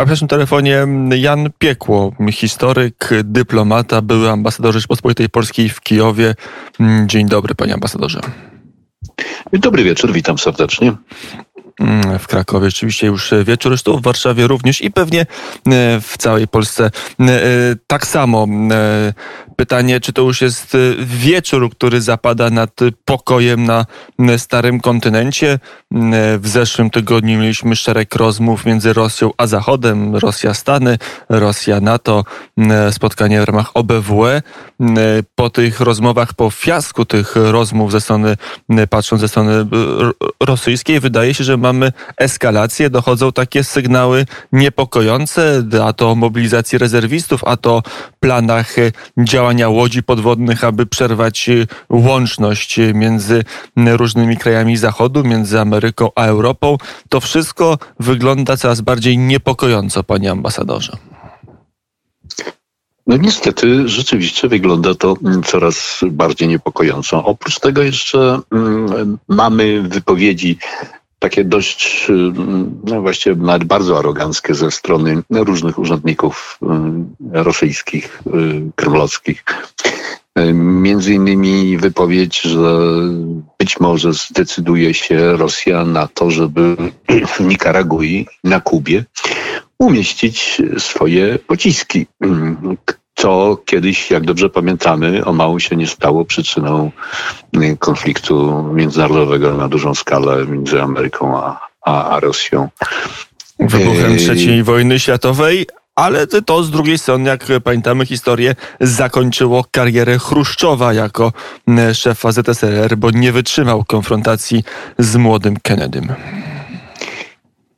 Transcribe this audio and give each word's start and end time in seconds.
A 0.00 0.04
w 0.04 0.08
naszym 0.08 0.28
telefonie 0.28 0.86
Jan 1.16 1.50
Piekło, 1.58 2.12
historyk, 2.32 3.10
dyplomata, 3.24 4.02
były 4.02 4.30
ambasador 4.30 4.74
Rzeczpospolitej 4.74 5.28
Polskiej 5.28 5.68
w 5.68 5.80
Kijowie. 5.80 6.34
Dzień 7.06 7.28
dobry, 7.28 7.54
panie 7.54 7.74
ambasadorze. 7.74 8.20
Dobry 9.52 9.84
wieczór, 9.84 10.12
witam 10.12 10.38
serdecznie. 10.38 10.92
Mm, 11.80 12.18
w 12.18 12.26
Krakowie 12.26 12.68
oczywiście 12.68 13.06
już 13.06 13.34
wieczór, 13.44 13.72
zresztą 13.72 13.96
w 13.96 14.02
Warszawie 14.02 14.46
również 14.46 14.80
i 14.80 14.90
pewnie 14.90 15.20
e, 15.20 15.26
w 16.00 16.14
całej 16.18 16.48
Polsce 16.48 16.90
e, 17.20 17.30
tak 17.86 18.06
samo. 18.06 18.46
Pytanie, 19.60 20.00
czy 20.00 20.12
to 20.12 20.22
już 20.22 20.40
jest 20.40 20.76
wieczór, 20.98 21.70
który 21.70 22.00
zapada 22.00 22.50
nad 22.50 22.70
pokojem 23.04 23.64
na 23.64 23.86
starym 24.36 24.80
kontynencie. 24.80 25.58
W 26.38 26.48
zeszłym 26.48 26.90
tygodniu 26.90 27.38
mieliśmy 27.38 27.76
szereg 27.76 28.14
rozmów 28.14 28.64
między 28.64 28.92
Rosją 28.92 29.30
a 29.36 29.46
Zachodem. 29.46 30.16
Rosja 30.16 30.54
Stany, 30.54 30.98
Rosja 31.28 31.80
NATO, 31.80 32.24
spotkanie 32.90 33.40
w 33.40 33.44
ramach 33.44 33.70
OBWE. 33.74 34.42
Po 35.34 35.50
tych 35.50 35.80
rozmowach, 35.80 36.34
po 36.34 36.50
fiasku 36.50 37.04
tych 37.04 37.36
rozmów 37.36 37.92
ze 37.92 38.00
strony, 38.00 38.36
patrząc 38.90 39.20
ze 39.20 39.28
strony 39.28 39.66
rosyjskiej, 40.40 41.00
wydaje 41.00 41.34
się, 41.34 41.44
że 41.44 41.56
ma 41.56 41.72
mamy 41.72 41.92
eskalację, 42.16 42.90
dochodzą 42.90 43.32
takie 43.32 43.64
sygnały 43.64 44.26
niepokojące, 44.52 45.62
a 45.84 45.92
to 45.92 46.10
o 46.10 46.14
mobilizacji 46.14 46.78
rezerwistów, 46.78 47.44
a 47.44 47.56
to 47.56 47.82
planach 48.20 48.76
działania 49.50 49.68
łodzi 49.68 50.02
podwodnych, 50.02 50.64
aby 50.64 50.86
przerwać 50.86 51.50
łączność 51.88 52.78
między 52.94 53.44
różnymi 53.76 54.36
krajami 54.36 54.76
Zachodu, 54.76 55.24
między 55.24 55.60
Ameryką 55.60 56.10
a 56.14 56.24
Europą. 56.24 56.76
To 57.08 57.20
wszystko 57.20 57.78
wygląda 58.00 58.56
coraz 58.56 58.80
bardziej 58.80 59.18
niepokojąco, 59.18 60.04
panie 60.04 60.30
ambasadorze. 60.30 60.92
No 63.06 63.16
niestety 63.16 63.88
rzeczywiście 63.88 64.48
wygląda 64.48 64.94
to 64.94 65.16
coraz 65.46 66.00
bardziej 66.10 66.48
niepokojąco. 66.48 67.24
Oprócz 67.24 67.60
tego 67.60 67.82
jeszcze 67.82 68.40
mamy 69.28 69.82
wypowiedzi 69.82 70.58
takie 71.20 71.44
dość, 71.44 72.06
y, 72.10 72.12
no 72.84 73.02
właściwie 73.02 73.36
nawet 73.36 73.64
bardzo 73.64 73.98
aroganckie 73.98 74.54
ze 74.54 74.70
strony 74.70 75.22
różnych 75.30 75.78
urzędników 75.78 76.58
y, 76.62 77.42
rosyjskich, 77.42 78.22
y, 78.26 78.72
kremlowskich. 78.74 79.44
Między 80.54 81.14
innymi 81.14 81.78
wypowiedź, 81.78 82.40
że 82.40 82.78
być 83.58 83.80
może 83.80 84.12
zdecyduje 84.12 84.94
się 84.94 85.36
Rosja 85.36 85.84
na 85.84 86.06
to, 86.06 86.30
żeby 86.30 86.76
w 87.26 87.40
Nikaragui, 87.40 88.26
na 88.44 88.60
Kubie 88.60 89.04
umieścić 89.78 90.62
swoje 90.78 91.38
pociski, 91.38 92.06
co 93.20 93.58
kiedyś, 93.64 94.10
jak 94.10 94.24
dobrze 94.24 94.48
pamiętamy, 94.48 95.24
o 95.24 95.32
mało 95.32 95.60
się 95.60 95.76
nie 95.76 95.86
stało 95.86 96.24
przyczyną 96.24 96.90
y, 97.56 97.76
konfliktu 97.76 98.64
międzynarodowego 98.74 99.54
na 99.54 99.68
dużą 99.68 99.94
skalę 99.94 100.46
między 100.46 100.82
Ameryką 100.82 101.38
a, 101.38 101.60
a, 101.84 102.10
a 102.10 102.20
Rosją. 102.20 102.68
Wybuchem 103.58 104.12
y, 104.12 104.32
III 104.36 104.62
wojny 104.62 105.00
światowej, 105.00 105.66
ale 105.94 106.26
to 106.26 106.62
z 106.62 106.70
drugiej 106.70 106.98
strony, 106.98 107.28
jak 107.30 107.46
pamiętamy 107.64 108.06
historię, 108.06 108.54
zakończyło 108.80 109.64
karierę 109.70 110.18
Chruszczowa 110.18 110.92
jako 110.92 111.32
y, 111.68 111.94
szefa 111.94 112.32
ZSRR, 112.32 112.96
bo 112.96 113.10
nie 113.10 113.32
wytrzymał 113.32 113.84
konfrontacji 113.84 114.64
z 114.98 115.16
młodym 115.16 115.56
Kennedym. 115.62 116.12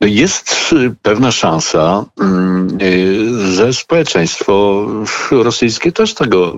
Jest 0.03 0.75
pewna 1.03 1.33
szansa, 1.33 2.05
mm, 2.21 2.79
y, 2.83 3.53
że 3.53 3.73
społeczeństwo 3.73 4.87
rosyjskie 5.31 5.93
też 5.93 6.15
tego 6.15 6.57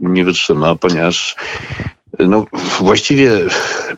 nie 0.00 0.24
wytrzyma, 0.24 0.74
ponieważ 0.74 1.36
no, 2.18 2.46
właściwie 2.80 3.30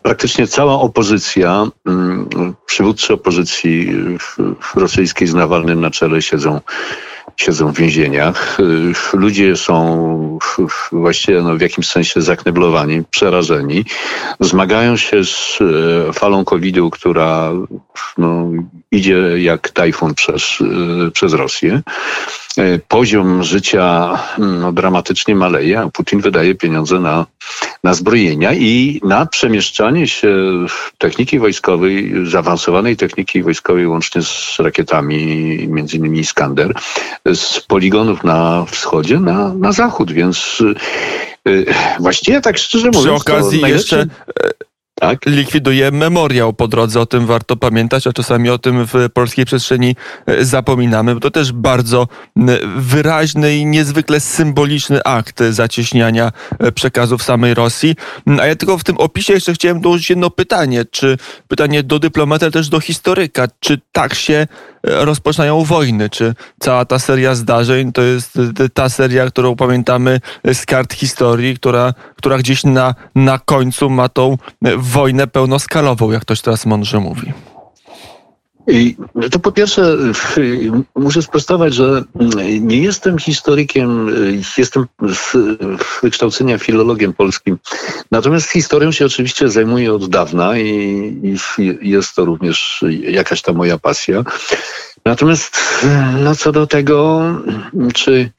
praktycznie 0.02 0.46
cała 0.46 0.80
opozycja, 0.80 1.66
mm, 1.86 2.28
przywódcy 2.66 3.12
opozycji 3.12 3.92
rosyjskiej 4.74 5.28
z 5.28 5.34
Nawalnym 5.34 5.80
na 5.80 5.90
czele 5.90 6.22
siedzą 6.22 6.60
siedzą 7.36 7.72
w 7.72 7.76
więzieniach. 7.76 8.58
Ludzie 9.12 9.56
są 9.56 10.38
właściwie 10.92 11.42
no, 11.42 11.56
w 11.56 11.60
jakimś 11.60 11.88
sensie 11.88 12.20
zakneblowani, 12.20 13.02
przerażeni. 13.10 13.84
Zmagają 14.40 14.96
się 14.96 15.24
z 15.24 15.58
e, 16.08 16.12
falą 16.12 16.44
COVID-u, 16.44 16.90
która 16.90 17.50
no, 18.18 18.50
idzie 18.90 19.42
jak 19.42 19.70
tajfun 19.70 20.14
przez, 20.14 20.58
e, 21.06 21.10
przez 21.10 21.32
Rosję. 21.32 21.82
E, 22.58 22.78
poziom 22.88 23.44
życia 23.44 24.18
no, 24.38 24.72
dramatycznie 24.72 25.34
maleje, 25.34 25.80
a 25.80 25.88
Putin 25.88 26.20
wydaje 26.20 26.54
pieniądze 26.54 27.00
na, 27.00 27.26
na 27.84 27.94
zbrojenia 27.94 28.52
i 28.54 29.00
na 29.04 29.26
przemieszczanie 29.26 30.08
się 30.08 30.36
techniki 30.98 31.38
wojskowej, 31.38 32.12
zaawansowanej 32.24 32.96
techniki 32.96 33.42
wojskowej, 33.42 33.86
łącznie 33.86 34.22
z 34.22 34.56
rakietami, 34.58 35.18
między 35.68 35.96
innymi 35.96 36.18
Iskander, 36.18 36.74
z 37.34 37.60
poligonów 37.60 38.24
na 38.24 38.64
wschodzie 38.70 39.20
na, 39.20 39.54
na 39.54 39.72
zachód, 39.72 40.12
więc 40.12 40.62
yy, 41.44 41.64
właściwie 42.00 42.40
tak 42.40 42.58
szczerze 42.58 42.90
mówiąc... 42.94 43.24
Przy 43.24 43.32
okazji 43.34 43.60
jeszcze 43.60 44.06
tak? 45.02 45.26
likwiduje 45.26 45.90
memoriał 45.90 46.52
po 46.52 46.68
drodze. 46.68 47.00
O 47.00 47.06
tym 47.06 47.26
warto 47.26 47.56
pamiętać, 47.56 48.06
a 48.06 48.12
czasami 48.12 48.50
o 48.50 48.58
tym 48.58 48.86
w 48.86 49.08
polskiej 49.14 49.44
przestrzeni 49.44 49.96
e, 50.26 50.44
zapominamy, 50.44 51.14
bo 51.14 51.20
to 51.20 51.30
też 51.30 51.52
bardzo 51.52 52.08
wyraźny 52.76 53.56
i 53.56 53.66
niezwykle 53.66 54.20
symboliczny 54.20 55.02
akt 55.04 55.42
zacieśniania 55.50 56.32
e, 56.58 56.72
przekazów 56.72 57.22
samej 57.22 57.54
Rosji. 57.54 57.96
A 58.40 58.46
ja 58.46 58.56
tylko 58.56 58.78
w 58.78 58.84
tym 58.84 58.96
opisie 58.96 59.32
jeszcze 59.32 59.54
chciałem 59.54 59.80
dołożyć 59.80 60.10
jedno 60.10 60.30
pytanie, 60.30 60.84
czy 60.84 61.18
pytanie 61.48 61.82
do 61.82 61.98
dyplomata, 61.98 62.46
ale 62.46 62.52
też 62.52 62.68
do 62.68 62.80
historyka, 62.80 63.48
czy 63.60 63.80
tak 63.92 64.14
się 64.14 64.46
rozpoczynają 64.82 65.64
wojny, 65.64 66.10
czy 66.10 66.34
cała 66.60 66.84
ta 66.84 66.98
seria 66.98 67.34
zdarzeń 67.34 67.92
to 67.92 68.02
jest 68.02 68.38
ta 68.74 68.88
seria, 68.88 69.26
którą 69.26 69.56
pamiętamy 69.56 70.20
z 70.52 70.66
kart 70.66 70.94
historii, 70.94 71.56
która, 71.56 71.94
która 72.16 72.38
gdzieś 72.38 72.64
na, 72.64 72.94
na 73.14 73.38
końcu 73.38 73.90
ma 73.90 74.08
tą 74.08 74.38
wojnę 74.76 75.26
pełnoskalową, 75.26 76.10
jak 76.10 76.22
ktoś 76.22 76.40
teraz 76.40 76.66
mądrze 76.66 77.00
mówi? 77.00 77.32
To 79.30 79.38
po 79.38 79.52
pierwsze 79.52 79.96
muszę 80.94 81.22
sprostować, 81.22 81.74
że 81.74 82.04
nie 82.60 82.82
jestem 82.82 83.18
historykiem, 83.18 84.10
jestem 84.58 84.86
z 85.08 85.36
wykształcenia 86.02 86.58
filologiem 86.58 87.12
polskim. 87.12 87.58
Natomiast 88.10 88.50
historią 88.50 88.92
się 88.92 89.06
oczywiście 89.06 89.48
zajmuję 89.48 89.94
od 89.94 90.08
dawna 90.08 90.58
i, 90.58 91.30
i 91.58 91.90
jest 91.90 92.14
to 92.14 92.24
również 92.24 92.84
jakaś 93.02 93.42
ta 93.42 93.52
moja 93.52 93.78
pasja. 93.78 94.24
Natomiast 95.04 95.58
no 96.20 96.34
co 96.34 96.52
do 96.52 96.66
tego, 96.66 97.22
czy 97.94 98.30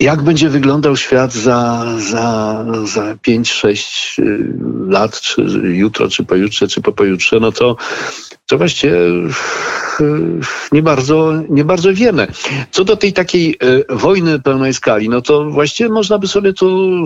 jak 0.00 0.22
będzie 0.22 0.48
wyglądał 0.48 0.96
świat 0.96 1.32
za, 1.32 1.86
za, 1.98 2.64
za 2.84 3.14
5-6 3.14 4.22
y, 4.22 4.54
lat, 4.88 5.20
czy 5.20 5.42
jutro, 5.62 6.08
czy 6.08 6.24
pojutrze, 6.24 6.68
czy 6.68 6.80
po 6.80 6.92
pojutrze, 6.92 7.40
no 7.40 7.52
to, 7.52 7.76
to 8.46 8.58
właściwie 8.58 8.96
y, 8.96 9.30
nie 10.72 10.82
bardzo, 10.82 11.32
nie 11.48 11.64
bardzo 11.64 11.94
wiemy. 11.94 12.26
Co 12.70 12.84
do 12.84 12.96
tej 12.96 13.12
takiej 13.12 13.56
y, 13.62 13.84
wojny 13.88 14.40
pełnej 14.40 14.74
skali, 14.74 15.08
no 15.08 15.22
to 15.22 15.44
właściwie 15.44 15.90
można 15.90 16.18
by 16.18 16.26
sobie 16.28 16.52
tu, 16.52 17.04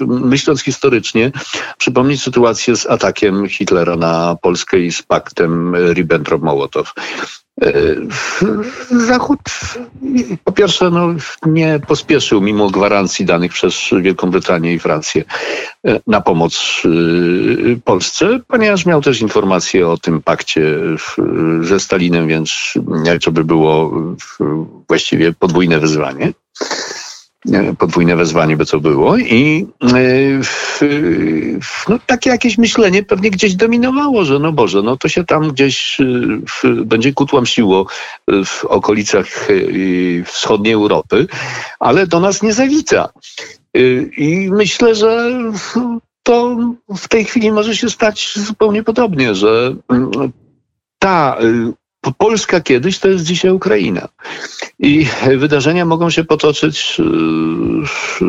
myśląc 0.00 0.62
historycznie, 0.62 1.32
przypomnieć 1.78 2.22
sytuację 2.22 2.76
z 2.76 2.86
atakiem 2.86 3.48
Hitlera 3.48 3.96
na 3.96 4.36
Polskę 4.42 4.78
i 4.78 4.92
z 4.92 5.02
paktem 5.02 5.72
Ribbentrop-Mołotow. 5.72 6.84
E, 7.64 7.72
Zachód 9.06 9.40
po 10.44 10.52
pierwsze 10.52 10.90
no, 10.90 11.14
nie 11.46 11.80
pospieszył 11.88 12.40
mimo 12.40 12.70
gwarancji 12.70 13.24
danych 13.24 13.52
przez 13.52 13.90
Wielką 14.02 14.30
Brytanię 14.30 14.74
i 14.74 14.78
Francję 14.78 15.24
e, 15.86 16.00
na 16.06 16.20
pomoc 16.20 16.82
e, 16.84 16.88
Polsce, 17.84 18.40
ponieważ 18.48 18.86
miał 18.86 19.02
też 19.02 19.20
informacje 19.20 19.88
o 19.88 19.96
tym 19.96 20.22
pakcie 20.22 20.80
ze 21.60 21.80
Stalinem, 21.80 22.28
więc 22.28 22.74
to 23.24 23.32
by 23.32 23.44
było 23.44 23.92
właściwie 24.88 25.32
podwójne 25.32 25.80
wyzwanie 25.80 26.32
podwójne 27.78 28.16
wezwanie 28.16 28.56
by 28.56 28.66
to 28.66 28.80
było 28.80 29.16
i 29.16 29.66
e, 29.82 29.96
no, 31.88 31.98
takie 32.06 32.30
jakieś 32.30 32.58
myślenie 32.58 33.02
pewnie 33.02 33.30
gdzieś 33.30 33.54
dominowało, 33.54 34.24
że 34.24 34.38
no 34.38 34.52
Boże, 34.52 34.82
no 34.82 34.96
to 34.96 35.08
się 35.08 35.24
tam 35.24 35.52
gdzieś 35.52 36.00
e, 36.00 36.68
będzie 36.68 37.12
kutłamsiło 37.12 37.86
w 38.44 38.64
okolicach 38.64 39.26
e, 39.50 39.54
wschodniej 40.24 40.74
Europy, 40.74 41.26
ale 41.80 42.06
do 42.06 42.20
nas 42.20 42.42
nie 42.42 42.52
zawita. 42.52 43.08
I 44.16 44.48
myślę, 44.52 44.94
że 44.94 45.30
to 46.22 46.56
w 46.96 47.08
tej 47.08 47.24
chwili 47.24 47.52
może 47.52 47.76
się 47.76 47.90
stać 47.90 48.32
zupełnie 48.36 48.82
podobnie, 48.82 49.34
że 49.34 49.74
ta 50.98 51.36
Polska 52.12 52.60
kiedyś 52.60 52.98
to 52.98 53.08
jest 53.08 53.24
dzisiaj 53.24 53.50
Ukraina. 53.50 54.08
I 54.78 55.06
wydarzenia 55.36 55.84
mogą 55.84 56.10
się 56.10 56.24
potoczyć 56.24 56.96
w 57.86 58.20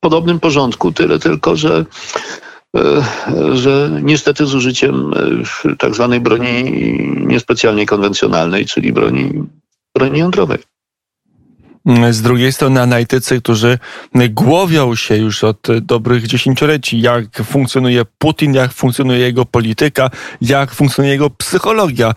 podobnym 0.00 0.40
porządku, 0.40 0.92
tyle 0.92 1.18
tylko, 1.18 1.56
że 1.56 1.84
że 3.52 4.00
niestety 4.02 4.46
z 4.46 4.54
użyciem 4.54 5.10
tak 5.78 5.94
zwanej 5.94 6.20
broni 6.20 6.64
niespecjalnie 7.26 7.86
konwencjonalnej, 7.86 8.66
czyli 8.66 8.92
broni, 8.92 9.44
broni 9.94 10.18
jądrowej. 10.18 10.58
Z 12.10 12.22
drugiej 12.22 12.52
strony 12.52 12.82
analitycy, 12.82 13.40
którzy 13.40 13.78
głowią 14.30 14.94
się 14.94 15.16
już 15.16 15.44
od 15.44 15.66
dobrych 15.80 16.26
dziesięcioleci, 16.26 17.00
jak 17.00 17.24
funkcjonuje 17.44 18.04
Putin, 18.18 18.54
jak 18.54 18.72
funkcjonuje 18.72 19.18
jego 19.18 19.44
polityka, 19.44 20.10
jak 20.40 20.74
funkcjonuje 20.74 21.12
jego 21.12 21.30
psychologia. 21.30 22.14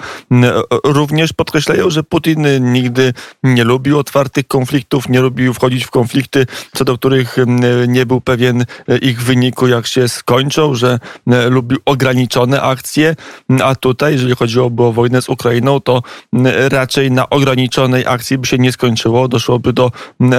Również 0.83 1.33
podkreślają, 1.33 1.89
że 1.89 2.03
Putin 2.03 2.47
nigdy 2.73 3.13
nie 3.44 3.63
lubił 3.63 4.00
otwartych 4.00 4.47
konfliktów, 4.47 5.09
nie 5.09 5.21
lubił 5.21 5.53
wchodzić 5.53 5.85
w 5.85 5.91
konflikty, 5.91 6.45
co 6.75 6.85
do 6.85 6.97
których 6.97 7.38
nie 7.88 8.06
był 8.06 8.21
pewien 8.21 8.65
ich 9.01 9.23
wyniku, 9.23 9.68
jak 9.68 9.88
się 9.88 10.09
skończą, 10.09 10.75
że 10.75 11.00
lubił 11.50 11.77
ograniczone 11.85 12.61
akcje, 12.61 13.15
a 13.63 13.75
tutaj, 13.75 14.13
jeżeli 14.13 14.35
chodziłoby 14.35 14.83
o 14.83 14.91
wojnę 14.91 15.21
z 15.21 15.29
Ukrainą, 15.29 15.79
to 15.79 16.03
raczej 16.69 17.11
na 17.11 17.29
ograniczonej 17.29 18.07
akcji 18.07 18.38
by 18.38 18.47
się 18.47 18.57
nie 18.57 18.71
skończyło. 18.71 19.27
Doszło 19.27 19.55
doszłoby 19.60 19.74
do 19.74 19.92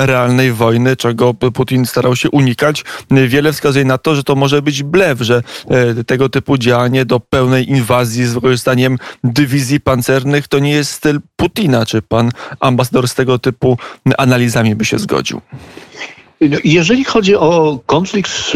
realnej 0.07 0.53
wojny, 0.53 0.97
czego 0.97 1.35
Putin 1.35 1.87
starał 1.87 2.17
się 2.17 2.31
unikać. 2.31 2.85
Wiele 3.11 3.53
wskazuje 3.53 3.85
na 3.85 3.99
to, 3.99 4.15
że 4.15 4.25
to 4.25 4.35
może 4.35 4.63
być 4.63 4.83
blef, 4.83 5.21
że 5.21 5.43
e, 5.69 6.05
tego 6.05 6.29
typu 6.29 6.59
działanie 6.59 7.05
do 7.05 7.21
pełnej 7.21 7.71
inwazji 7.71 8.27
z 8.27 8.35
wykorzystaniem 8.35 8.99
dywizji 9.25 9.81
pancernych 9.81 10.49
to 10.49 10.59
nie 10.59 10.71
jest 10.71 10.93
styl 10.93 11.21
Putina. 11.37 11.87
Czy 11.87 12.03
pan 12.03 12.31
ambasador 12.61 13.09
z 13.09 13.15
tego 13.15 13.39
typu 13.39 13.79
analizami 14.19 14.75
by 14.75 14.85
się 14.85 14.99
zgodził? 14.99 15.41
No, 16.41 16.59
jeżeli 16.65 17.05
chodzi 17.05 17.37
o 17.37 17.81
konflikt 17.87 18.31
z, 18.31 18.53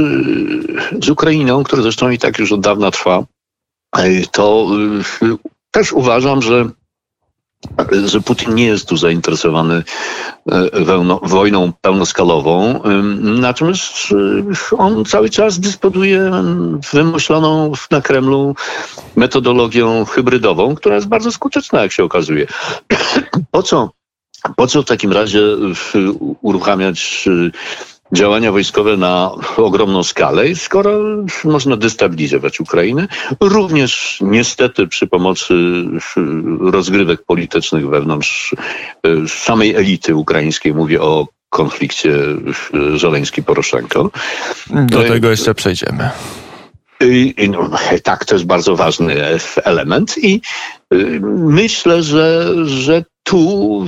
z 1.04 1.08
Ukrainą, 1.08 1.64
który 1.64 1.82
zresztą 1.82 2.10
i 2.10 2.18
tak 2.18 2.38
już 2.38 2.52
od 2.52 2.60
dawna 2.60 2.90
trwa, 2.90 3.24
e, 3.96 4.26
to 4.32 4.68
e, 5.22 5.36
też 5.70 5.92
uważam, 5.92 6.42
że 6.42 6.70
że 8.04 8.20
Putin 8.20 8.54
nie 8.54 8.66
jest 8.66 8.88
tu 8.88 8.96
zainteresowany 8.96 9.82
e, 10.52 10.70
wojną 11.22 11.72
pełnoskalową, 11.80 12.80
natomiast 13.20 13.92
e, 14.72 14.76
on 14.76 15.04
cały 15.04 15.30
czas 15.30 15.60
dysponuje 15.60 16.30
wymyśloną 16.92 17.72
na 17.90 18.00
Kremlu 18.00 18.54
metodologią 19.16 20.04
hybrydową, 20.04 20.74
która 20.74 20.94
jest 20.94 21.08
bardzo 21.08 21.32
skuteczna, 21.32 21.82
jak 21.82 21.92
się 21.92 22.04
okazuje. 22.04 22.46
Po 23.50 23.62
co, 23.62 23.90
po 24.56 24.66
co 24.66 24.82
w 24.82 24.86
takim 24.86 25.12
razie 25.12 25.40
uruchamiać 26.40 27.28
działania 28.12 28.52
wojskowe 28.52 28.96
na 28.96 29.30
ogromną 29.56 30.02
skalę, 30.02 30.54
skoro 30.54 31.00
można 31.44 31.76
destabilizować 31.76 32.60
Ukrainę, 32.60 33.08
również 33.40 34.18
niestety 34.20 34.86
przy 34.86 35.06
pomocy 35.06 35.54
rozgrywek 36.60 37.22
politycznych 37.22 37.88
wewnątrz 37.88 38.54
e, 39.02 39.28
samej 39.28 39.74
elity 39.74 40.14
ukraińskiej, 40.14 40.74
mówię 40.74 41.02
o 41.02 41.26
konflikcie 41.50 42.12
Żeleński-Poroszenko. 42.94 44.08
Do 44.70 45.02
tego 45.02 45.30
jeszcze 45.30 45.54
przejdziemy. 45.54 46.10
No, 47.48 47.70
tak, 48.02 48.24
to 48.24 48.34
jest 48.34 48.46
bardzo 48.46 48.76
ważny 48.76 49.14
element 49.64 50.18
i 50.18 50.40
y, 50.94 51.20
myślę, 51.34 52.02
że, 52.02 52.54
że 52.64 53.04
tu 53.22 53.86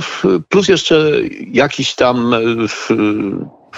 plus 0.49 0.67
jeszcze 0.67 1.11
jakiś 1.51 1.95
tam 1.95 2.35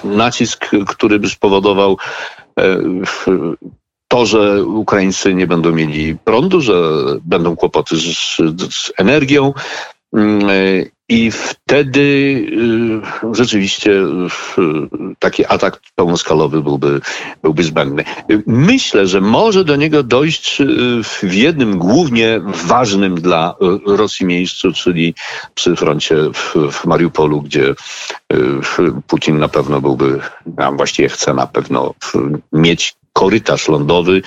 nacisk, 0.03 0.71
który 0.87 1.19
by 1.19 1.29
spowodował 1.29 1.97
e, 2.59 2.77
to, 4.07 4.25
że 4.25 4.63
Ukraińcy 4.63 5.33
nie 5.33 5.47
będą 5.47 5.71
mieli 5.71 6.17
prądu, 6.17 6.61
że 6.61 6.73
będą 7.25 7.55
kłopoty 7.55 7.95
z, 7.97 8.35
z 8.73 8.91
energią. 8.97 9.53
I 11.09 11.31
wtedy 11.31 11.99
y, 11.99 13.35
rzeczywiście 13.35 13.91
y, 13.91 15.15
taki 15.19 15.45
atak 15.45 15.81
pełnoskalowy 15.95 16.61
byłby, 16.61 17.01
byłby 17.43 17.63
zbędny. 17.63 18.03
Myślę, 18.47 19.07
że 19.07 19.21
może 19.21 19.65
do 19.65 19.75
niego 19.75 20.03
dojść 20.03 20.61
y, 20.61 20.65
w 21.03 21.33
jednym 21.33 21.77
głównie 21.77 22.41
ważnym 22.65 23.15
dla 23.15 23.55
Rosji 23.85 24.25
miejscu, 24.25 24.71
czyli 24.71 25.13
przy 25.55 25.75
froncie 25.75 26.15
w, 26.33 26.55
w 26.71 26.85
Mariupolu, 26.85 27.41
gdzie 27.41 27.75
Putin 29.07 29.39
na 29.39 29.47
pewno 29.47 29.81
byłby, 29.81 30.19
a 30.57 30.71
właściwie 30.71 31.09
chce 31.09 31.33
na 31.33 31.47
pewno 31.47 31.93
mieć 32.53 32.95
korytarz 33.15 33.67
lądowy 33.67 34.21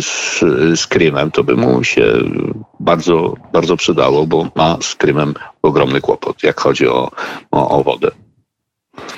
z, 0.00 0.40
z 0.80 0.86
Krymem, 0.86 1.30
to 1.30 1.44
by 1.44 1.56
mu 1.56 1.84
się 1.84 2.12
bardzo, 2.80 3.34
bardzo 3.52 3.76
przydało, 3.76 4.26
bo 4.26 4.48
ma 4.54 4.78
z 4.82 4.94
Krymem 4.94 5.34
ogromny 5.62 6.00
kłopot, 6.00 6.42
jak 6.42 6.60
chodzi 6.60 6.88
o, 6.88 7.10
o, 7.50 7.78
o 7.78 7.82
wodę. 7.82 8.23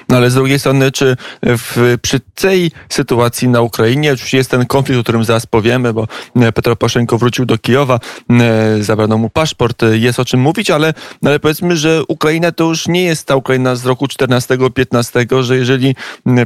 No 0.08 0.16
ale 0.16 0.30
z 0.30 0.34
drugiej 0.34 0.58
strony, 0.58 0.92
czy 0.92 1.16
w, 1.42 1.96
przy 2.02 2.20
tej 2.20 2.70
sytuacji 2.88 3.48
na 3.48 3.60
Ukrainie, 3.60 4.12
oczywiście 4.12 4.36
jest 4.36 4.50
ten 4.50 4.66
konflikt, 4.66 5.00
o 5.00 5.02
którym 5.02 5.24
zaraz 5.24 5.46
powiemy, 5.46 5.92
bo 5.92 6.06
e, 6.36 6.52
Petro 6.52 6.76
Poroszenko 6.76 7.18
wrócił 7.18 7.46
do 7.46 7.58
Kijowa, 7.58 8.00
e, 8.30 8.82
zabrano 8.82 9.18
mu 9.18 9.30
paszport, 9.30 9.82
e, 9.82 9.98
jest 9.98 10.20
o 10.20 10.24
czym 10.24 10.40
mówić, 10.40 10.70
ale, 10.70 10.94
ale 11.24 11.40
powiedzmy, 11.40 11.76
że 11.76 12.02
Ukraina 12.08 12.52
to 12.52 12.64
już 12.64 12.88
nie 12.88 13.02
jest 13.02 13.26
ta 13.26 13.36
Ukraina 13.36 13.76
z 13.76 13.86
roku 13.86 14.06
14-15, 14.06 15.42
że 15.42 15.56
jeżeli, 15.56 15.94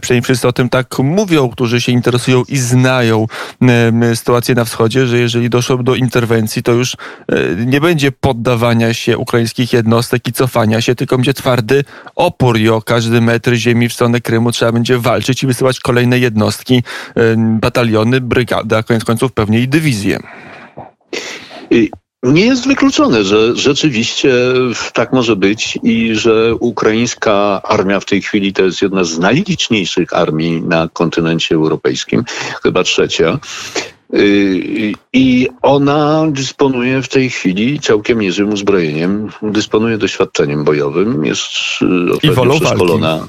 przynajmniej 0.00 0.22
wszyscy 0.22 0.48
o 0.48 0.52
tym 0.52 0.68
tak 0.68 0.98
mówią, 0.98 1.48
którzy 1.48 1.80
się 1.80 1.92
interesują 1.92 2.42
i 2.48 2.58
znają 2.58 3.26
sytuację 4.14 4.54
na 4.54 4.64
wschodzie, 4.64 5.06
że 5.06 5.18
jeżeli 5.18 5.50
doszło 5.50 5.76
do 5.76 5.94
interwencji, 5.94 6.62
to 6.62 6.72
już 6.72 6.96
nie 7.66 7.80
będzie 7.80 8.12
poddawania 8.12 8.94
się 8.94 9.18
ukraińskich 9.18 9.72
jednostek 9.72 10.28
i 10.28 10.32
cofania 10.32 10.80
się, 10.80 10.94
tylko 10.94 11.16
będzie 11.16 11.34
twardy 11.34 11.84
opór 12.16 12.58
i 12.58 12.68
o 12.68 12.82
każdy 12.82 13.19
metr 13.20 13.54
ziemi 13.54 13.88
w 13.88 13.92
stronę 13.92 14.20
Krymu 14.20 14.52
trzeba 14.52 14.72
będzie 14.72 14.98
walczyć 14.98 15.42
i 15.42 15.46
wysyłać 15.46 15.80
kolejne 15.80 16.18
jednostki, 16.18 16.82
bataliony, 17.36 18.20
brygady, 18.20 18.76
a 18.76 18.82
koniec 18.82 19.04
końców 19.04 19.32
pewnie 19.32 19.60
i 19.60 19.68
dywizje. 19.68 20.18
Nie 22.22 22.46
jest 22.46 22.66
wykluczone, 22.66 23.24
że 23.24 23.56
rzeczywiście 23.56 24.32
tak 24.92 25.12
może 25.12 25.36
być 25.36 25.78
i 25.82 26.14
że 26.14 26.54
ukraińska 26.54 27.62
armia 27.62 28.00
w 28.00 28.04
tej 28.04 28.22
chwili 28.22 28.52
to 28.52 28.64
jest 28.64 28.82
jedna 28.82 29.04
z 29.04 29.18
najliczniejszych 29.18 30.12
armii 30.12 30.62
na 30.62 30.88
kontynencie 30.92 31.54
europejskim, 31.54 32.24
chyba 32.62 32.82
trzecia. 32.82 33.38
Y, 34.14 34.92
I 35.12 35.48
ona 35.62 36.26
dysponuje 36.28 37.02
w 37.02 37.08
tej 37.08 37.30
chwili 37.30 37.80
całkiem 37.80 38.20
niezłym 38.20 38.52
uzbrojeniem, 38.52 39.28
dysponuje 39.42 39.98
doświadczeniem 39.98 40.64
bojowym, 40.64 41.24
jest 41.24 41.48
y, 42.24 42.32
wolą 42.32 42.60
przeszkolona. 42.60 43.28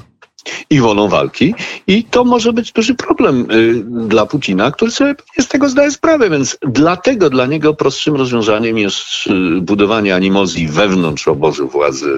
I 0.70 0.80
wolą 0.80 1.08
walki. 1.08 1.54
I 1.86 2.04
to 2.04 2.24
może 2.24 2.52
być 2.52 2.72
duży 2.72 2.94
problem 2.94 3.50
y, 3.50 3.82
dla 3.84 4.26
Putina, 4.26 4.70
który 4.70 4.90
sobie 4.90 5.14
z 5.38 5.48
tego 5.48 5.68
zdaje 5.68 5.90
sprawę, 5.90 6.30
więc 6.30 6.58
dlatego 6.62 7.30
dla 7.30 7.46
niego 7.46 7.74
prostszym 7.74 8.14
rozwiązaniem 8.14 8.78
jest 8.78 9.26
y, 9.26 9.60
budowanie 9.60 10.14
animozji 10.14 10.68
wewnątrz 10.68 11.28
obozu 11.28 11.68
władzy 11.68 12.14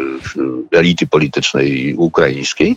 y, 0.72 0.78
elity 0.78 1.06
politycznej 1.06 1.94
ukraińskiej 1.94 2.76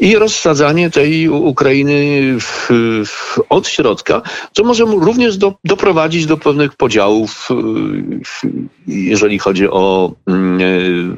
i 0.00 0.16
rozsadzanie 0.16 0.90
tej 0.90 1.28
Ukrainy 1.28 1.96
w, 2.40 2.68
w, 3.06 3.38
od 3.48 3.68
środka, 3.68 4.22
co 4.52 4.64
może 4.64 4.84
również 4.84 5.36
do, 5.36 5.54
doprowadzić 5.64 6.26
do 6.26 6.36
pewnych 6.36 6.76
podziałów, 6.76 7.48
jeżeli 8.86 9.38
chodzi 9.38 9.68
o 9.68 10.12
mm, 10.26 11.16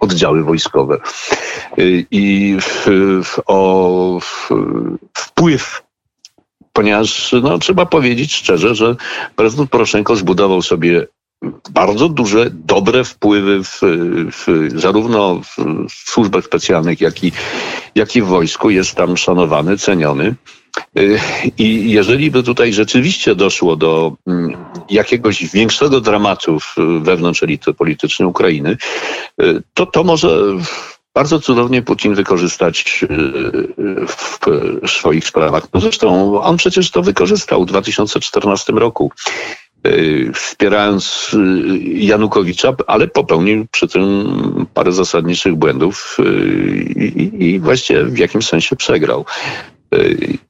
oddziały 0.00 0.44
wojskowe. 0.44 0.98
Y, 1.78 2.06
I 2.10 2.56
w, 2.60 2.86
w, 3.24 3.40
o 3.46 4.20
w, 4.22 4.48
wpływ 5.14 5.82
ponieważ 6.72 7.34
no, 7.42 7.58
trzeba 7.58 7.86
powiedzieć 7.86 8.34
szczerze, 8.34 8.74
że 8.74 8.96
prezydent 9.36 9.70
Poroszenko 9.70 10.16
zbudował 10.16 10.62
sobie 10.62 11.06
bardzo 11.70 12.08
duże, 12.08 12.50
dobre 12.50 13.04
wpływy 13.04 13.64
w, 13.64 13.80
w, 14.32 14.68
zarówno 14.76 15.40
w, 15.40 15.56
służbach 15.92 16.44
specjalnych, 16.44 17.00
jak 17.00 17.24
i, 17.24 17.32
jak 17.94 18.16
i 18.16 18.22
w 18.22 18.26
wojsku. 18.26 18.70
Jest 18.70 18.94
tam 18.94 19.16
szanowany, 19.16 19.78
ceniony. 19.78 20.34
Y, 20.98 21.20
I 21.58 21.90
jeżeli 21.90 22.30
by 22.30 22.42
tutaj 22.42 22.72
rzeczywiście 22.72 23.34
doszło 23.34 23.76
do 23.76 24.12
mm, 24.26 24.56
jakiegoś 24.90 25.46
większego 25.46 26.00
dramatu 26.00 26.58
wewnątrz 27.02 27.42
elity 27.42 27.74
politycznej 27.74 28.28
Ukrainy, 28.28 28.76
y, 29.42 29.62
to 29.74 29.86
to 29.86 30.04
może 30.04 30.42
bardzo 31.14 31.40
cudownie 31.40 31.82
Putin 31.82 32.14
wykorzystać 32.14 33.04
y, 33.04 33.08
w 34.86 34.90
swoich 34.90 35.24
sprawach. 35.26 35.68
No 35.74 35.80
zresztą 35.80 36.40
on 36.42 36.56
przecież 36.56 36.90
to 36.90 37.02
wykorzystał 37.02 37.62
w 37.62 37.66
2014 37.66 38.72
roku 38.72 39.12
wspierając 40.34 41.36
Janukowicza, 41.84 42.74
ale 42.86 43.08
popełnił 43.08 43.66
przy 43.70 43.88
tym 43.88 44.66
parę 44.74 44.92
zasadniczych 44.92 45.54
błędów 45.54 46.16
i, 46.96 47.30
i 47.38 47.60
właściwie 47.60 48.04
w 48.04 48.18
jakimś 48.18 48.46
sensie 48.46 48.76
przegrał. 48.76 49.24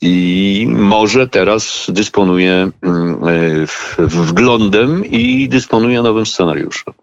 I 0.00 0.66
może 0.68 1.28
teraz 1.28 1.86
dysponuje 1.88 2.70
wglądem 3.98 5.04
i 5.04 5.48
dysponuje 5.48 6.02
nowym 6.02 6.26
scenariuszem. 6.26 6.94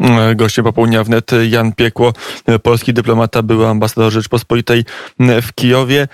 E, 0.00 0.34
gościem 0.34 0.64
popołudnia 0.64 1.04
wnet 1.04 1.30
Jan 1.48 1.72
Piekło, 1.72 2.12
e, 2.46 2.58
polski 2.58 2.94
dyplomata, 2.94 3.42
był 3.42 3.66
ambasador 3.66 4.12
Rzeczpospolitej 4.12 4.84
e, 5.20 5.42
w 5.42 5.54
Kijowie. 5.54 6.08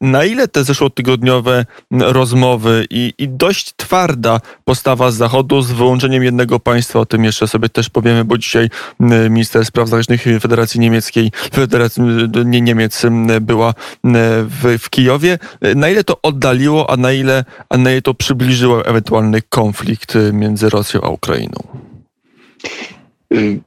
Na 0.00 0.24
ile 0.24 0.48
te 0.48 0.64
zeszłotygodniowe 0.64 1.66
rozmowy 1.90 2.86
i, 2.90 3.14
i 3.18 3.28
dość 3.28 3.72
twarda 3.76 4.40
postawa 4.64 5.10
z 5.10 5.16
Zachodu 5.16 5.62
z 5.62 5.72
wyłączeniem 5.72 6.22
jednego 6.22 6.60
państwa, 6.60 7.00
o 7.00 7.06
tym 7.06 7.24
jeszcze 7.24 7.48
sobie 7.48 7.68
też 7.68 7.90
powiemy, 7.90 8.24
bo 8.24 8.38
dzisiaj 8.38 8.70
minister 9.30 9.64
spraw 9.64 9.88
zagranicznych 9.88 10.24
Federacji 10.40 10.80
Niemieckiej, 10.80 11.30
Federacji 11.54 12.02
nie 12.44 12.60
Niemiec 12.60 13.02
była 13.40 13.74
w, 14.44 14.76
w 14.78 14.90
Kijowie. 14.90 15.38
Na 15.74 15.88
ile 15.88 16.04
to 16.04 16.18
oddaliło, 16.22 16.90
a 16.90 16.96
na 16.96 17.12
ile, 17.12 17.44
a 17.68 17.76
na 17.76 17.90
ile 17.90 18.02
to 18.02 18.14
przybliżyło 18.14 18.86
ewentualny 18.86 19.42
konflikt 19.42 20.14
między 20.32 20.70
Rosją 20.70 21.00
a 21.02 21.08
Ukrainą? 21.08 21.88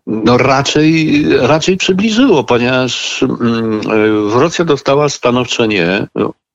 No 0.07 0.37
raczej, 0.37 1.23
raczej 1.39 1.77
przybliżyło, 1.77 2.43
ponieważ 2.43 3.23
mm, 3.23 3.81
Rosja 4.33 4.65
dostała 4.65 5.09
stanowcze 5.09 5.67
nie, 5.67 6.07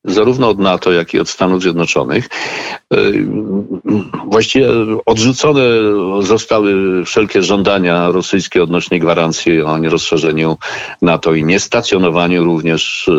zarówno 0.07 0.49
od 0.49 0.59
NATO, 0.59 0.93
jak 0.93 1.15
i 1.15 1.21
od 1.21 1.29
Stanów 1.29 1.63
Zjednoczonych. 1.63 2.29
Właściwie 4.27 4.69
odrzucone 5.07 5.63
zostały 6.21 7.05
wszelkie 7.05 7.43
żądania 7.43 8.11
rosyjskie 8.11 8.63
odnośnie 8.63 9.01
gwarancji 9.01 9.63
o 9.63 9.79
nierozszerzeniu 9.79 10.57
NATO 11.03 11.35
i 11.35 11.45
niestacjonowaniu 11.45 12.45
również 12.45 13.11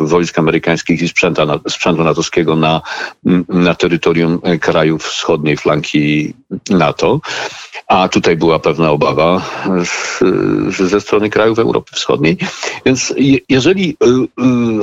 wojsk 0.00 0.38
amerykańskich 0.38 1.02
i 1.02 1.08
sprzętu 1.68 2.04
natowskiego 2.04 2.56
na, 2.56 2.80
na 3.48 3.74
terytorium 3.74 4.40
krajów 4.60 5.02
wschodniej 5.04 5.56
flanki 5.56 6.34
NATO. 6.70 7.20
A 7.88 8.08
tutaj 8.08 8.36
była 8.36 8.58
pewna 8.58 8.90
obawa 8.90 9.42
ze 10.68 11.00
strony 11.00 11.30
krajów 11.30 11.58
Europy 11.58 11.90
Wschodniej. 11.94 12.36
Więc 12.86 13.14
jeżeli 13.48 13.90
y, 13.90 14.06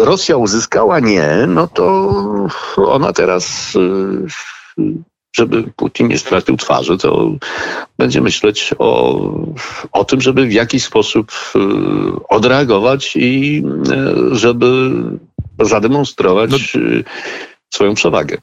y, 0.02 0.06
Rosja 0.06 0.38
uzyskała 0.38 1.00
nie, 1.00 1.30
no 1.48 1.68
to 1.68 2.14
ona 2.78 3.14
teraz, 3.14 3.76
y, 3.76 4.90
żeby 5.36 5.64
Putin 5.76 6.08
nie 6.08 6.18
stracił 6.18 6.58
twarzy, 6.58 6.98
to 6.98 7.32
będzie 7.98 8.22
myśleć 8.22 8.74
o, 8.80 9.22
o 9.92 10.06
tym, 10.06 10.22
żeby 10.22 10.46
w 10.46 10.54
jakiś 10.54 10.84
sposób 10.84 11.32
odreagować 12.30 13.16
i 13.16 13.64
żeby 14.32 14.92
zademonstrować 15.60 16.52
no. 16.52 16.58
swoją 17.70 17.94
przewagę. 17.94 18.38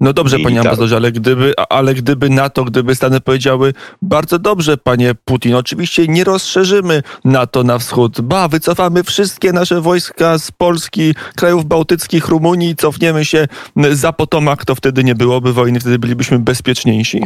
No 0.00 0.12
dobrze, 0.12 0.38
panie 0.38 0.60
ambasadorze, 0.60 0.96
ale 0.96 1.12
gdyby, 1.12 1.54
ale 1.68 1.94
gdyby 1.94 2.30
NATO, 2.30 2.64
gdyby 2.64 2.94
Stany 2.94 3.20
powiedziały 3.20 3.74
bardzo 4.02 4.38
dobrze, 4.38 4.76
panie 4.76 5.14
Putin, 5.24 5.54
oczywiście 5.54 6.08
nie 6.08 6.24
rozszerzymy 6.24 7.02
NATO 7.24 7.62
na 7.62 7.78
wschód, 7.78 8.20
ba, 8.20 8.48
wycofamy 8.48 9.04
wszystkie 9.04 9.52
nasze 9.52 9.80
wojska 9.80 10.38
z 10.38 10.50
Polski, 10.50 11.14
krajów 11.36 11.64
bałtyckich, 11.64 12.28
Rumunii, 12.28 12.76
cofniemy 12.76 13.24
się 13.24 13.46
za 13.92 14.12
Potomak, 14.12 14.64
to 14.64 14.74
wtedy 14.74 15.04
nie 15.04 15.14
byłoby 15.14 15.52
wojny, 15.52 15.80
wtedy 15.80 15.98
bylibyśmy 15.98 16.38
bezpieczniejsi. 16.38 17.20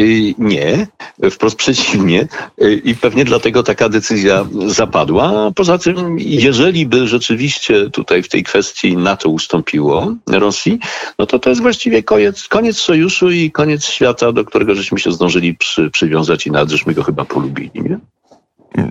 Y, 0.00 0.34
nie, 0.38 0.86
wprost 1.30 1.56
przeciwnie. 1.56 2.28
Y, 2.62 2.80
I 2.84 2.94
pewnie 2.94 3.24
dlatego 3.24 3.62
taka 3.62 3.88
decyzja 3.88 4.46
zapadła. 4.66 5.50
Poza 5.54 5.78
tym, 5.78 6.16
jeżeli 6.18 6.86
by 6.86 7.08
rzeczywiście 7.08 7.90
tutaj 7.90 8.22
w 8.22 8.28
tej 8.28 8.44
kwestii 8.44 8.96
NATO 8.96 9.28
ustąpiło 9.28 10.14
Rosji, 10.26 10.78
no 11.18 11.26
to 11.26 11.38
to 11.38 11.50
jest 11.50 11.62
właściwie 11.62 12.02
koniec, 12.02 12.48
koniec 12.48 12.78
sojuszu 12.78 13.30
i 13.30 13.50
koniec 13.50 13.84
świata, 13.84 14.32
do 14.32 14.44
którego 14.44 14.74
żeśmy 14.74 14.98
się 14.98 15.12
zdążyli 15.12 15.54
przy, 15.54 15.90
przywiązać 15.90 16.46
i 16.46 16.50
nawet 16.50 16.70
żeśmy 16.70 16.94
go 16.94 17.02
chyba 17.02 17.24
polubili, 17.24 17.70
nie? 17.74 17.98